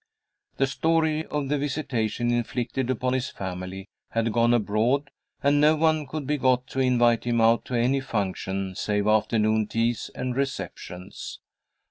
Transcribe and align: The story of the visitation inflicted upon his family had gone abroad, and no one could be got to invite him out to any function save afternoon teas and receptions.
The 0.57 0.65
story 0.65 1.27
of 1.27 1.47
the 1.47 1.59
visitation 1.59 2.31
inflicted 2.31 2.89
upon 2.89 3.13
his 3.13 3.29
family 3.29 3.87
had 4.09 4.33
gone 4.33 4.51
abroad, 4.51 5.11
and 5.43 5.61
no 5.61 5.75
one 5.75 6.07
could 6.07 6.25
be 6.25 6.37
got 6.39 6.65
to 6.69 6.79
invite 6.79 7.25
him 7.25 7.39
out 7.39 7.65
to 7.65 7.75
any 7.75 7.99
function 7.99 8.73
save 8.73 9.05
afternoon 9.05 9.67
teas 9.67 10.09
and 10.15 10.35
receptions. 10.35 11.39